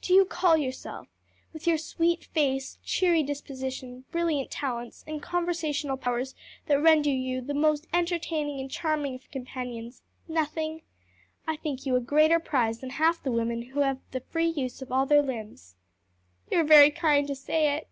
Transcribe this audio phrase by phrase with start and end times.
[0.00, 1.08] "Do you call yourself
[1.52, 6.34] with your sweet face, cheery disposition, brilliant talents, and conversational powers
[6.68, 10.80] that render you the most entertaining and charming of companions nothing?
[11.46, 14.80] I think you a greater prize than half the women who have the free use
[14.80, 15.76] of all their limbs."
[16.50, 17.90] "You are very kind to say it."